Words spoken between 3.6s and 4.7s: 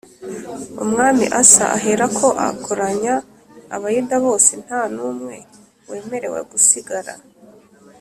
Abayuda bose